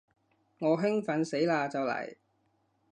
[0.57, 2.15] 我興奮死嘞就嚟